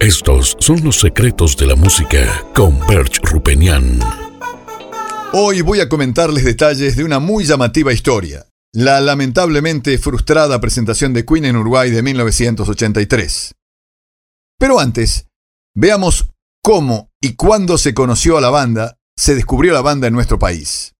[0.00, 3.98] Estos son los secretos de la música con Berch Rupenian.
[5.32, 11.24] Hoy voy a comentarles detalles de una muy llamativa historia, la lamentablemente frustrada presentación de
[11.24, 13.54] Queen en Uruguay de 1983.
[14.58, 15.28] Pero antes,
[15.74, 16.28] veamos
[16.62, 20.94] cómo y cuándo se conoció a la banda, se descubrió la banda en nuestro país.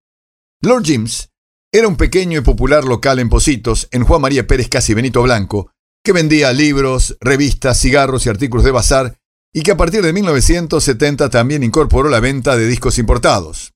[0.62, 1.28] Lord James
[1.70, 5.70] era un pequeño y popular local en Positos, en Juan María Pérez Casi Benito Blanco,
[6.06, 9.18] que vendía libros, revistas, cigarros y artículos de bazar,
[9.52, 13.74] y que a partir de 1970 también incorporó la venta de discos importados.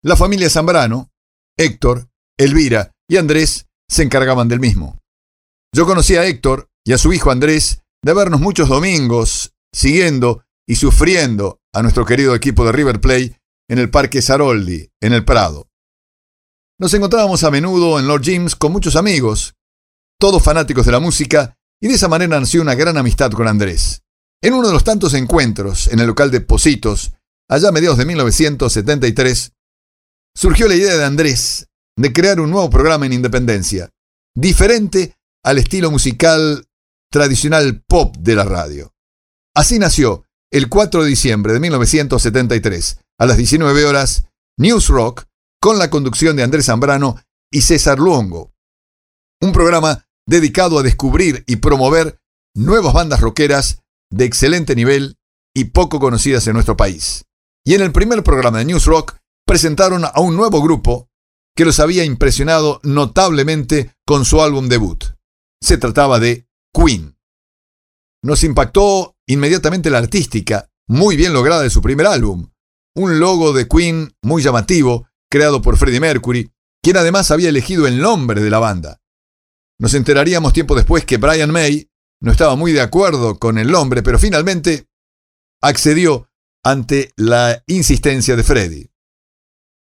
[0.00, 1.10] La familia Zambrano,
[1.58, 2.08] Héctor,
[2.38, 5.00] Elvira y Andrés se encargaban del mismo.
[5.74, 10.76] Yo conocí a Héctor y a su hijo Andrés de vernos muchos domingos siguiendo y
[10.76, 13.36] sufriendo a nuestro querido equipo de River Play
[13.68, 15.66] en el Parque Saroldi, en el Prado.
[16.78, 19.56] Nos encontrábamos a menudo en Lord James con muchos amigos,
[20.18, 24.02] todos fanáticos de la música, y de esa manera nació una gran amistad con Andrés.
[24.42, 27.12] En uno de los tantos encuentros en el local de Positos,
[27.48, 29.52] allá a mediados de 1973,
[30.34, 33.90] surgió la idea de Andrés de crear un nuevo programa en Independencia,
[34.34, 36.66] diferente al estilo musical
[37.10, 38.94] tradicional pop de la radio.
[39.54, 44.24] Así nació, el 4 de diciembre de 1973, a las 19 horas,
[44.58, 45.24] News Rock,
[45.60, 47.16] con la conducción de Andrés Zambrano
[47.50, 48.52] y César Luongo.
[49.40, 52.20] Un programa dedicado a descubrir y promover
[52.54, 55.16] nuevas bandas rockeras de excelente nivel
[55.54, 57.24] y poco conocidas en nuestro país.
[57.64, 61.08] Y en el primer programa de News Rock presentaron a un nuevo grupo
[61.56, 65.04] que los había impresionado notablemente con su álbum debut.
[65.62, 67.16] Se trataba de Queen.
[68.22, 72.50] Nos impactó inmediatamente la artística, muy bien lograda de su primer álbum,
[72.94, 76.50] un logo de Queen muy llamativo, creado por Freddie Mercury,
[76.82, 79.00] quien además había elegido el nombre de la banda.
[79.78, 81.88] Nos enteraríamos tiempo después que Brian May
[82.20, 84.86] no estaba muy de acuerdo con el nombre, pero finalmente
[85.62, 86.28] accedió
[86.64, 88.90] ante la insistencia de Freddy.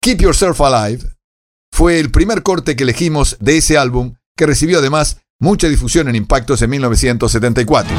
[0.02, 1.04] Keep Yourself Alive
[1.72, 6.16] fue el primer corte que elegimos de ese álbum, que recibió además mucha difusión en
[6.16, 7.96] Impactos en 1974.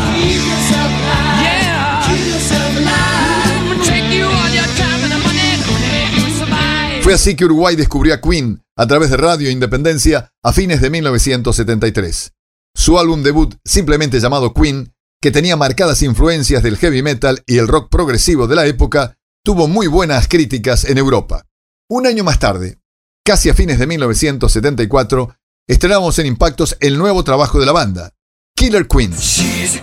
[7.08, 10.91] Fue así que Uruguay descubrió a Queen a través de Radio Independencia a fines de
[10.91, 12.34] 1973.
[12.74, 17.66] Su álbum debut, simplemente llamado Queen, que tenía marcadas influencias del heavy metal y el
[17.66, 21.47] rock progresivo de la época, tuvo muy buenas críticas en Europa.
[21.88, 22.76] Un año más tarde,
[23.24, 25.34] casi a fines de 1974,
[25.66, 28.12] estrenamos en Impactos el nuevo trabajo de la banda,
[28.54, 29.14] Killer Queen.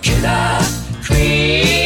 [1.08, 1.85] Queen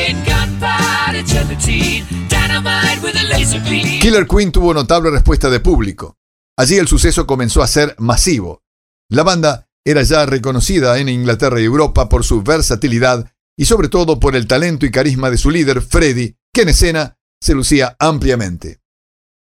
[4.52, 6.16] tuvo notable respuesta de público.
[6.56, 8.62] Allí el suceso comenzó a ser masivo.
[9.10, 14.18] La banda era ya reconocida en Inglaterra y Europa por su versatilidad y sobre todo
[14.18, 18.80] por el talento y carisma de su líder, Freddy, que en escena se lucía ampliamente.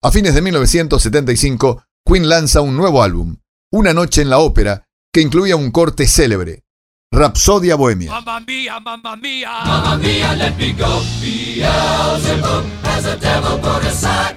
[0.03, 3.37] A fines de 1975, Queen lanza un nuevo álbum,
[3.73, 6.65] Una noche en la ópera, que incluía un corte célebre,
[7.13, 8.13] Rapsodia Bohemia.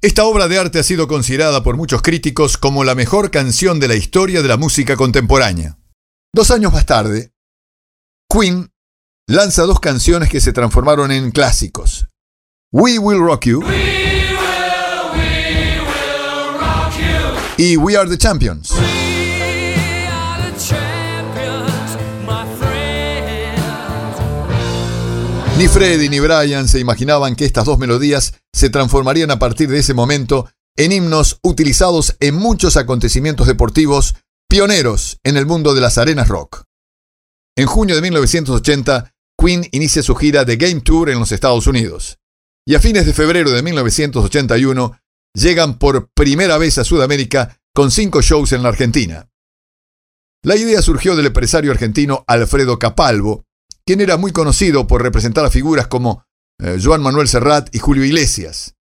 [0.02, 3.88] Esta obra de arte ha sido considerada por muchos críticos como la mejor canción de
[3.88, 5.78] la historia de la música contemporánea.
[6.34, 7.32] Dos años más tarde,
[8.28, 8.72] Queen
[9.28, 12.08] lanza dos canciones que se transformaron en clásicos.
[12.72, 13.64] We Will Rock You,
[17.56, 18.74] y We Are the Champions.
[25.64, 29.80] Ni Freddy ni Brian se imaginaban que estas dos melodías se transformarían a partir de
[29.80, 34.14] ese momento en himnos utilizados en muchos acontecimientos deportivos
[34.50, 36.66] pioneros en el mundo de las arenas rock.
[37.56, 42.18] En junio de 1980, Queen inicia su gira de Game Tour en los Estados Unidos.
[42.68, 45.00] Y a fines de febrero de 1981
[45.34, 49.30] llegan por primera vez a Sudamérica con cinco shows en la Argentina.
[50.44, 53.46] La idea surgió del empresario argentino Alfredo Capalvo,
[53.86, 56.26] quien era muy conocido por representar a figuras como
[56.60, 58.76] eh, Joan Manuel Serrat y Julio Iglesias.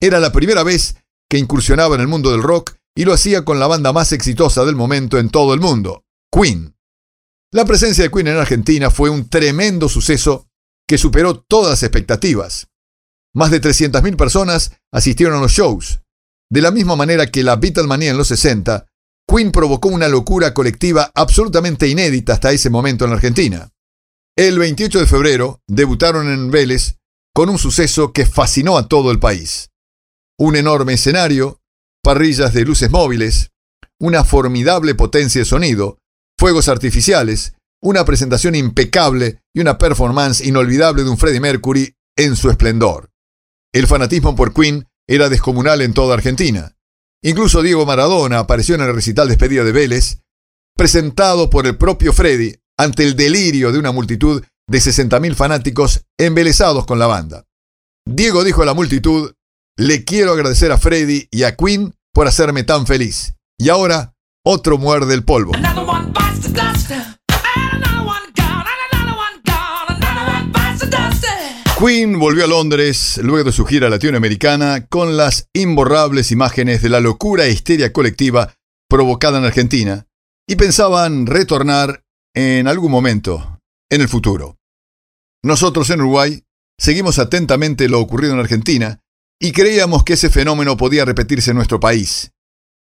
[0.00, 0.96] Era la primera vez
[1.28, 4.64] que incursionaba en el mundo del rock y lo hacía con la banda más exitosa
[4.64, 6.74] del momento en todo el mundo, Queen.
[7.52, 10.48] La presencia de Queen en Argentina fue un tremendo suceso
[10.86, 12.68] que superó todas las expectativas.
[13.34, 16.00] Más de 300.000 personas asistieron a los shows.
[16.50, 18.86] De la misma manera que la Beatlemania en los 60,
[19.28, 23.70] Queen provocó una locura colectiva absolutamente inédita hasta ese momento en la Argentina.
[24.38, 27.00] El 28 de febrero debutaron en Vélez
[27.34, 29.70] con un suceso que fascinó a todo el país.
[30.38, 31.60] Un enorme escenario,
[32.04, 33.50] parrillas de luces móviles,
[33.98, 35.98] una formidable potencia de sonido,
[36.38, 42.48] fuegos artificiales, una presentación impecable y una performance inolvidable de un Freddie Mercury en su
[42.48, 43.10] esplendor.
[43.74, 46.76] El fanatismo por Queen era descomunal en toda Argentina.
[47.24, 50.20] Incluso Diego Maradona apareció en el recital despedida de Vélez,
[50.76, 56.86] presentado por el propio Freddy ante el delirio de una multitud de 60.000 fanáticos embelesados
[56.86, 57.44] con la banda.
[58.06, 59.32] Diego dijo a la multitud,
[59.76, 63.34] le quiero agradecer a Freddy y a Queen por hacerme tan feliz.
[63.58, 64.14] Y ahora,
[64.44, 65.52] otro muerde el polvo.
[71.78, 76.98] Queen volvió a Londres luego de su gira latinoamericana con las imborrables imágenes de la
[76.98, 78.52] locura e histeria colectiva
[78.88, 80.06] provocada en Argentina
[80.48, 82.02] y pensaban retornar
[82.40, 83.58] en algún momento,
[83.90, 84.58] en el futuro.
[85.42, 86.44] Nosotros en Uruguay
[86.78, 89.00] seguimos atentamente lo ocurrido en Argentina
[89.40, 92.30] y creíamos que ese fenómeno podía repetirse en nuestro país.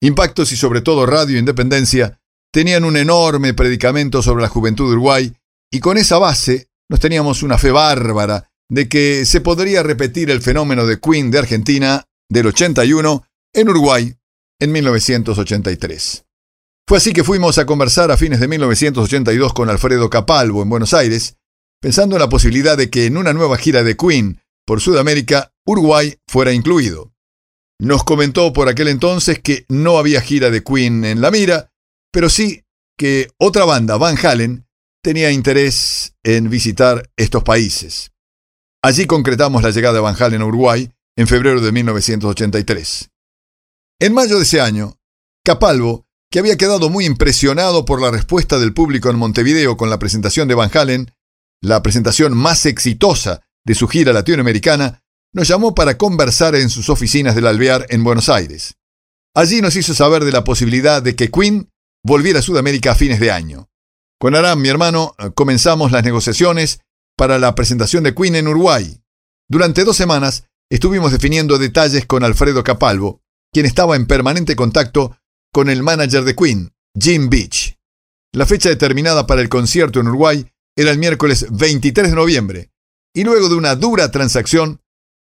[0.02, 2.22] Impactos y sobre todo Radio Independencia
[2.54, 5.34] tenían un enorme predicamento sobre la juventud de Uruguay
[5.70, 10.42] y con esa base nos teníamos una fe bárbara de que se podría repetir el
[10.42, 14.16] fenómeno de Queen de Argentina del 81 en Uruguay
[14.62, 16.24] en 1983.
[16.92, 20.94] Fue así que fuimos a conversar a fines de 1982 con Alfredo Capalvo en Buenos
[20.94, 21.38] Aires,
[21.80, 26.18] pensando en la posibilidad de que en una nueva gira de Queen por Sudamérica, Uruguay
[26.28, 27.14] fuera incluido.
[27.80, 31.72] Nos comentó por aquel entonces que no había gira de Queen en la mira,
[32.12, 32.66] pero sí
[32.98, 34.68] que otra banda, Van Halen,
[35.02, 38.12] tenía interés en visitar estos países.
[38.84, 43.12] Allí concretamos la llegada de Van Halen a Uruguay en febrero de 1983.
[44.02, 44.98] En mayo de ese año,
[45.46, 50.00] Capalvo, que había quedado muy impresionado por la respuesta del público en Montevideo con la
[50.00, 51.14] presentación de Van Halen,
[51.62, 57.36] la presentación más exitosa de su gira latinoamericana, nos llamó para conversar en sus oficinas
[57.36, 58.76] del Alvear en Buenos Aires.
[59.36, 61.70] Allí nos hizo saber de la posibilidad de que Queen
[62.04, 63.70] volviera a Sudamérica a fines de año.
[64.18, 66.80] Con Aram, mi hermano, comenzamos las negociaciones
[67.18, 69.02] para la presentación de Queen en Uruguay.
[69.50, 75.18] Durante dos semanas estuvimos definiendo detalles con Alfredo Capalvo, quien estaba en permanente contacto
[75.54, 77.78] con el manager de Queen, Jim Beach.
[78.34, 82.72] La fecha determinada para el concierto en Uruguay era el miércoles 23 de noviembre,
[83.14, 84.82] y luego de una dura transacción,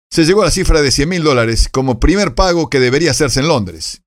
[0.10, 3.42] se llegó a la cifra de 100 mil dólares como primer pago que debería hacerse
[3.42, 4.04] en Londres.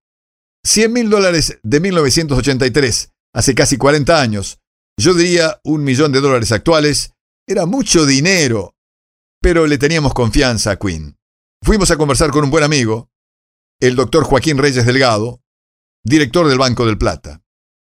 [0.64, 4.58] 100 mil dólares de 1983, hace casi 40 años,
[4.98, 7.12] yo diría un millón de dólares actuales,
[7.46, 8.74] era mucho dinero,
[9.42, 11.16] pero le teníamos confianza a Quinn.
[11.62, 13.10] Fuimos a conversar con un buen amigo,
[13.80, 15.42] el doctor Joaquín Reyes Delgado,
[16.06, 17.42] director del Banco del Plata.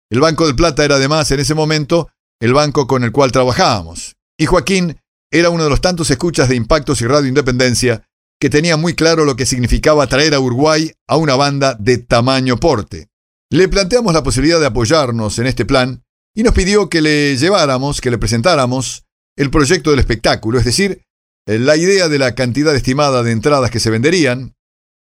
[0.10, 2.10] El Banco del Plata era además en ese momento
[2.40, 4.98] el banco con el cual trabajábamos, y Joaquín
[5.32, 8.08] era uno de los tantos escuchas de Impactos y Radio Independencia
[8.40, 12.58] que tenía muy claro lo que significaba traer a Uruguay a una banda de tamaño
[12.58, 13.10] porte.
[13.50, 16.04] Le planteamos la posibilidad de apoyarnos en este plan
[16.36, 19.06] y nos pidió que le lleváramos, que le presentáramos
[19.38, 21.04] el proyecto del espectáculo, es decir,
[21.46, 24.56] eh, la idea de la cantidad estimada de entradas que se venderían,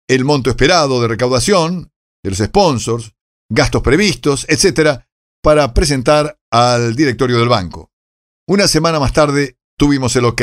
[0.08, 1.89] el monto esperado de recaudación,
[2.22, 3.12] de los sponsors,
[3.50, 5.00] gastos previstos, etc.,
[5.42, 7.90] para presentar al directorio del banco.
[8.46, 10.42] Una semana más tarde tuvimos el OK.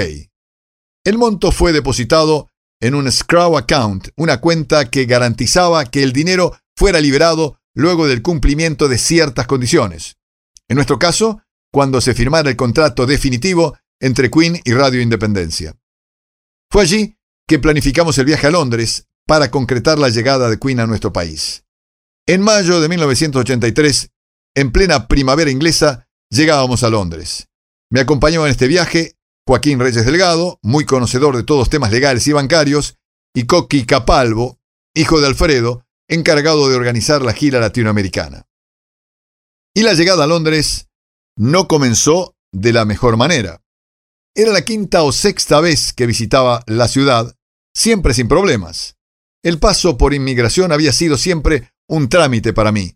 [1.06, 2.50] El monto fue depositado
[2.82, 8.22] en un escrow account, una cuenta que garantizaba que el dinero fuera liberado luego del
[8.22, 10.18] cumplimiento de ciertas condiciones.
[10.68, 11.42] En nuestro caso,
[11.72, 15.76] cuando se firmara el contrato definitivo entre Queen y Radio Independencia.
[16.72, 17.18] Fue allí
[17.48, 21.66] que planificamos el viaje a Londres para concretar la llegada de Queen a nuestro país.
[22.30, 24.12] En mayo de 1983,
[24.54, 27.48] en plena primavera inglesa, llegábamos a Londres.
[27.90, 29.16] Me acompañó en este viaje
[29.48, 32.98] Joaquín Reyes Delgado, muy conocedor de todos temas legales y bancarios,
[33.34, 34.60] y Coqui Capalvo,
[34.94, 38.46] hijo de Alfredo, encargado de organizar la gira latinoamericana.
[39.74, 40.90] Y la llegada a Londres
[41.38, 43.64] no comenzó de la mejor manera.
[44.36, 47.38] Era la quinta o sexta vez que visitaba la ciudad,
[47.74, 48.98] siempre sin problemas.
[49.44, 52.96] El paso por inmigración había sido siempre un trámite para mí.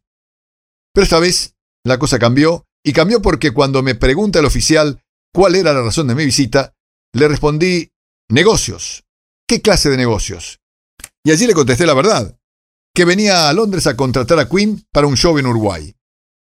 [0.94, 5.02] Pero esta vez la cosa cambió, y cambió porque cuando me pregunta el oficial
[5.34, 6.74] cuál era la razón de mi visita,
[7.14, 7.92] le respondí
[8.30, 9.04] negocios.
[9.48, 10.60] ¿Qué clase de negocios?
[11.24, 12.38] Y allí le contesté la verdad,
[12.96, 15.96] que venía a Londres a contratar a Queen para un show en Uruguay.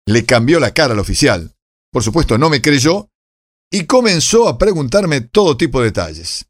[0.08, 1.56] Le cambió la cara al oficial.
[1.92, 3.10] Por supuesto, no me creyó
[3.72, 6.48] y comenzó a preguntarme todo tipo de detalles.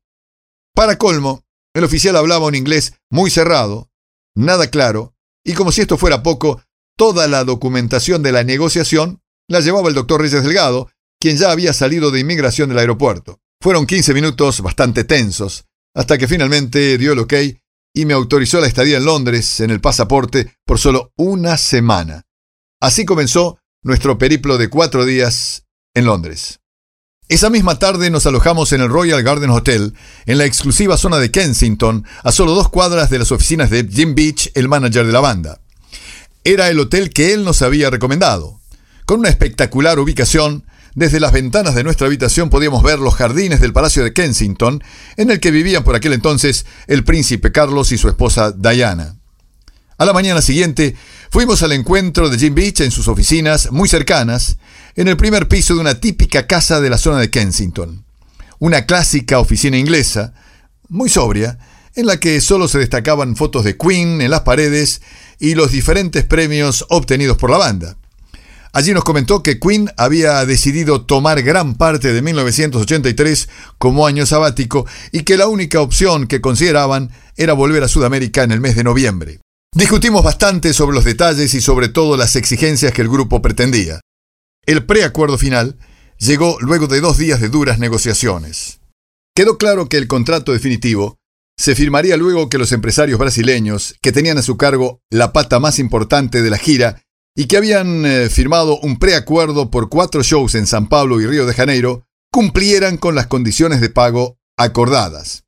[0.73, 1.43] Para colmo,
[1.73, 3.89] el oficial hablaba un inglés muy cerrado,
[4.35, 5.10] nada claro,
[5.43, 6.61] y como si esto fuera poco,
[6.97, 11.73] toda la documentación de la negociación la llevaba el doctor Reyes Delgado, quien ya había
[11.73, 13.39] salido de inmigración del aeropuerto.
[13.61, 17.33] Fueron 15 minutos bastante tensos, hasta que finalmente dio el ok
[17.93, 22.25] y me autorizó la estadía en Londres en el pasaporte por solo una semana.
[22.79, 26.59] Así comenzó nuestro periplo de cuatro días en Londres.
[27.31, 29.93] Esa misma tarde nos alojamos en el Royal Garden Hotel,
[30.25, 34.15] en la exclusiva zona de Kensington, a solo dos cuadras de las oficinas de Jim
[34.15, 35.61] Beach, el manager de la banda.
[36.43, 38.59] Era el hotel que él nos había recomendado.
[39.05, 43.71] Con una espectacular ubicación, desde las ventanas de nuestra habitación podíamos ver los jardines del
[43.71, 44.83] Palacio de Kensington,
[45.15, 49.15] en el que vivían por aquel entonces el príncipe Carlos y su esposa Diana.
[49.97, 50.97] A la mañana siguiente
[51.29, 54.57] fuimos al encuentro de Jim Beach en sus oficinas muy cercanas,
[54.95, 58.03] en el primer piso de una típica casa de la zona de Kensington.
[58.59, 60.33] Una clásica oficina inglesa,
[60.89, 61.57] muy sobria,
[61.95, 65.01] en la que solo se destacaban fotos de Queen en las paredes
[65.39, 67.97] y los diferentes premios obtenidos por la banda.
[68.73, 74.85] Allí nos comentó que Queen había decidido tomar gran parte de 1983 como año sabático
[75.11, 78.85] y que la única opción que consideraban era volver a Sudamérica en el mes de
[78.85, 79.41] noviembre.
[79.75, 83.99] Discutimos bastante sobre los detalles y sobre todo las exigencias que el grupo pretendía.
[84.65, 85.77] El preacuerdo final
[86.17, 88.79] llegó luego de dos días de duras negociaciones.
[89.35, 91.17] Quedó claro que el contrato definitivo
[91.57, 95.79] se firmaría luego que los empresarios brasileños, que tenían a su cargo la pata más
[95.79, 97.01] importante de la gira
[97.35, 101.45] y que habían eh, firmado un preacuerdo por cuatro shows en San Pablo y Río
[101.45, 105.43] de Janeiro, cumplieran con las condiciones de pago acordadas.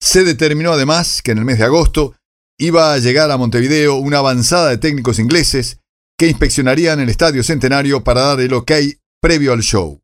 [0.00, 2.14] Se determinó además que en el mes de agosto
[2.58, 5.80] iba a llegar a Montevideo una avanzada de técnicos ingleses
[6.18, 8.72] que inspeccionarían el Estadio Centenario para dar el ok
[9.20, 10.02] previo al show.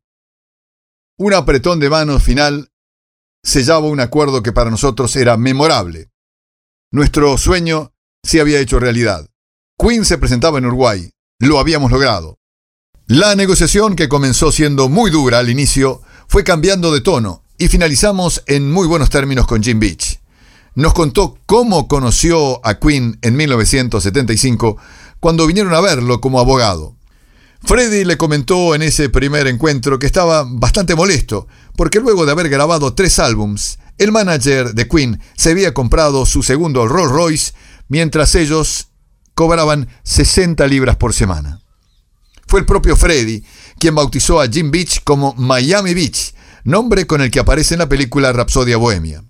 [1.17, 2.71] Un apretón de manos final
[3.43, 6.09] sellaba un acuerdo que para nosotros era memorable.
[6.91, 7.93] Nuestro sueño
[8.23, 9.29] se había hecho realidad.
[9.77, 11.11] Queen se presentaba en Uruguay.
[11.39, 12.39] Lo habíamos logrado.
[13.07, 18.41] La negociación, que comenzó siendo muy dura al inicio, fue cambiando de tono y finalizamos
[18.47, 20.21] en muy buenos términos con Jim Beach.
[20.75, 24.77] Nos contó cómo conoció a Queen en 1975
[25.25, 26.95] cuando vinieron a verlo como abogado.
[27.63, 32.47] Freddy le comentó en ese primer encuentro que estaba bastante molesto, porque luego de haber
[32.47, 37.53] grabado tres álbums, el manager de Queen se había comprado su segundo Rolls Royce,
[37.87, 38.89] mientras ellos
[39.33, 41.59] cobraban 60 libras por semana.
[42.45, 43.43] Fue el propio Freddy
[43.79, 47.89] quien bautizó a Jim Beach como Miami Beach, nombre con el que aparece en la
[47.89, 49.23] película Rapsodia Bohemia.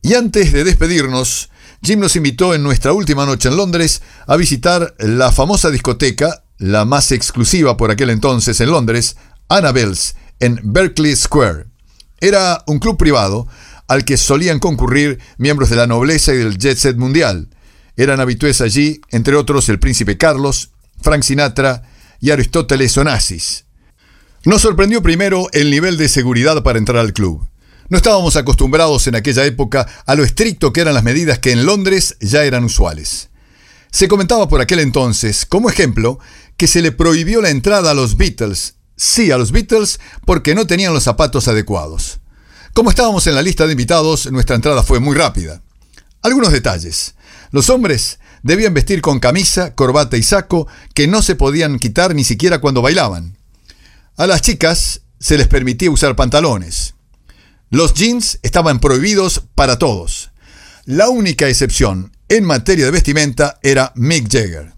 [0.00, 1.50] Y antes de despedirnos,
[1.84, 6.86] Jim nos invitó en nuestra última noche en Londres a visitar la famosa discoteca, la
[6.86, 9.16] más exclusiva por aquel entonces en Londres,
[9.50, 11.66] Annabelle's, en Berkeley Square.
[12.20, 13.46] Era un club privado
[13.86, 17.50] al que solían concurrir miembros de la nobleza y del jet set mundial.
[17.98, 20.70] Eran habitués allí, entre otros, el príncipe Carlos,
[21.02, 21.82] Frank Sinatra
[22.18, 23.66] y Aristóteles Onassis.
[24.46, 27.46] Nos sorprendió primero el nivel de seguridad para entrar al club.
[27.88, 31.66] No estábamos acostumbrados en aquella época a lo estricto que eran las medidas que en
[31.66, 33.28] Londres ya eran usuales.
[33.90, 36.18] Se comentaba por aquel entonces, como ejemplo,
[36.56, 40.66] que se le prohibió la entrada a los Beatles, sí a los Beatles, porque no
[40.66, 42.20] tenían los zapatos adecuados.
[42.72, 45.62] Como estábamos en la lista de invitados, nuestra entrada fue muy rápida.
[46.22, 47.14] Algunos detalles.
[47.50, 52.24] Los hombres debían vestir con camisa, corbata y saco que no se podían quitar ni
[52.24, 53.36] siquiera cuando bailaban.
[54.16, 56.93] A las chicas se les permitía usar pantalones.
[57.70, 60.30] Los jeans estaban prohibidos para todos.
[60.84, 64.72] La única excepción en materia de vestimenta era Mick Jagger.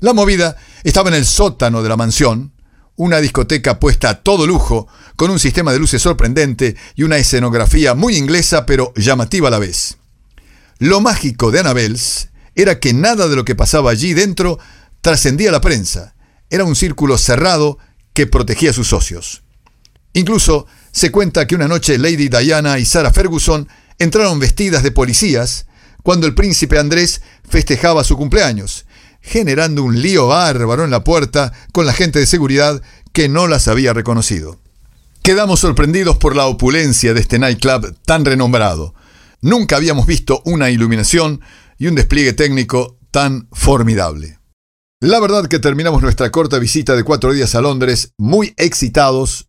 [0.00, 2.52] La movida estaba en el sótano de la mansión,
[2.96, 7.94] una discoteca puesta a todo lujo, con un sistema de luces sorprendente y una escenografía
[7.94, 9.98] muy inglesa pero llamativa a la vez.
[10.78, 14.58] Lo mágico de Annabelle's era que nada de lo que pasaba allí dentro
[15.00, 16.14] trascendía la prensa.
[16.50, 17.78] Era un círculo cerrado
[18.12, 19.42] que protegía a sus socios.
[20.12, 23.68] Incluso se cuenta que una noche Lady Diana y Sarah Ferguson
[23.98, 25.66] entraron vestidas de policías
[26.02, 28.86] cuando el príncipe Andrés festejaba su cumpleaños,
[29.20, 32.82] generando un lío bárbaro en la puerta con la gente de seguridad
[33.12, 34.60] que no las había reconocido.
[35.22, 38.94] Quedamos sorprendidos por la opulencia de este nightclub tan renombrado.
[39.40, 41.40] Nunca habíamos visto una iluminación
[41.78, 44.38] y un despliegue técnico tan formidable.
[45.00, 49.48] La verdad que terminamos nuestra corta visita de cuatro días a Londres muy excitados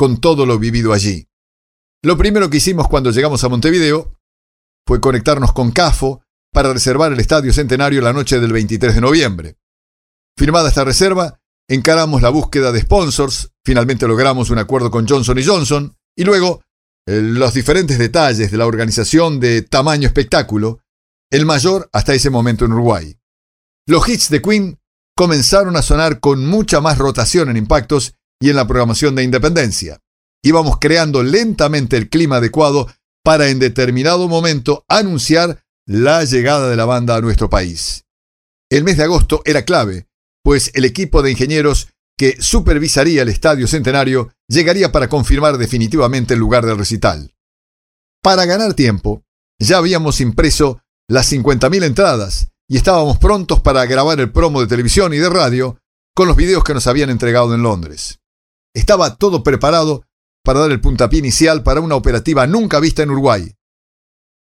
[0.00, 1.28] con todo lo vivido allí.
[2.02, 4.14] Lo primero que hicimos cuando llegamos a Montevideo
[4.86, 6.22] fue conectarnos con CAFO
[6.54, 9.58] para reservar el Estadio Centenario la noche del 23 de noviembre.
[10.38, 11.38] Firmada esta reserva,
[11.68, 16.62] encaramos la búsqueda de sponsors, finalmente logramos un acuerdo con Johnson Johnson y luego
[17.06, 20.80] eh, los diferentes detalles de la organización de tamaño espectáculo,
[21.30, 23.20] el mayor hasta ese momento en Uruguay.
[23.86, 24.80] Los hits de Queen
[25.14, 30.00] comenzaron a sonar con mucha más rotación en impactos y en la programación de Independencia.
[30.42, 32.88] Íbamos creando lentamente el clima adecuado
[33.22, 38.04] para en determinado momento anunciar la llegada de la banda a nuestro país.
[38.70, 40.06] El mes de agosto era clave,
[40.42, 46.40] pues el equipo de ingenieros que supervisaría el Estadio Centenario llegaría para confirmar definitivamente el
[46.40, 47.34] lugar del recital.
[48.22, 49.24] Para ganar tiempo,
[49.58, 55.12] ya habíamos impreso las 50.000 entradas y estábamos prontos para grabar el promo de televisión
[55.12, 55.78] y de radio
[56.14, 58.19] con los videos que nos habían entregado en Londres.
[58.74, 60.04] Estaba todo preparado
[60.44, 63.54] para dar el puntapié inicial para una operativa nunca vista en Uruguay.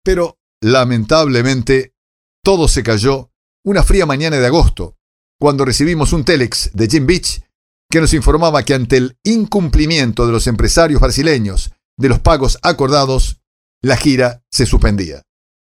[0.04, 1.94] Pero, lamentablemente,
[2.44, 3.32] todo se cayó
[3.66, 4.98] una fría mañana de agosto,
[5.40, 7.42] cuando recibimos un telex de Jim Beach
[7.90, 13.40] que nos informaba que ante el incumplimiento de los empresarios brasileños de los pagos acordados,
[13.82, 15.24] la gira se suspendía.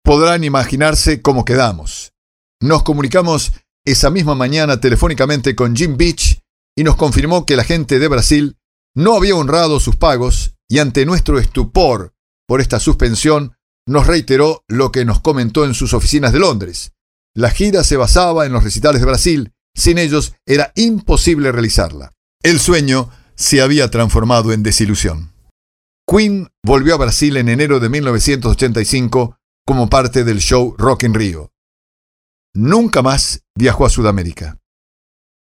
[0.02, 2.12] Podrán imaginarse cómo quedamos.
[2.60, 3.52] Nos comunicamos
[3.84, 6.40] esa misma mañana telefónicamente con Jim Beach
[6.76, 8.56] y nos confirmó que la gente de Brasil
[8.94, 12.14] no había honrado sus pagos y ante nuestro estupor
[12.46, 16.92] por esta suspensión nos reiteró lo que nos comentó en sus oficinas de Londres.
[17.34, 22.12] La gira se basaba en los recitales de Brasil, sin ellos era imposible realizarla.
[22.42, 25.32] El sueño se había transformado en desilusión.
[26.06, 31.52] Queen volvió a Brasil en enero de 1985 como parte del show Rock in Rio.
[32.54, 34.59] Nunca más viajó a Sudamérica.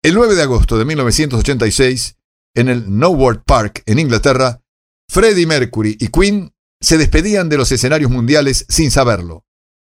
[0.06, 2.20] El 9 de agosto de 1986,
[2.54, 4.62] en el World Park en Inglaterra,
[5.10, 9.46] Freddie Mercury y Queen se despedían de los escenarios mundiales sin saberlo.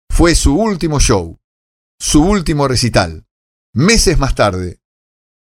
[0.08, 1.40] Fue su último show,
[1.98, 3.26] su último recital.
[3.74, 4.78] Meses más tarde,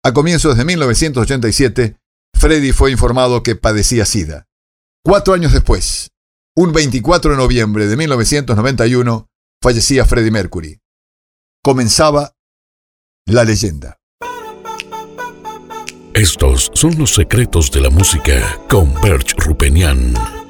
[0.02, 1.98] a comienzos de 1987,
[2.34, 4.48] Freddie fue informado que padecía SIDA.
[5.04, 6.10] Cuatro años después,
[6.56, 9.28] un 24 de noviembre de 1991,
[9.62, 10.80] fallecía Freddie Mercury.
[11.62, 12.32] Comenzaba
[13.26, 14.00] la leyenda.
[16.14, 20.43] Estos son los secretos de la música con Berch Rupenian.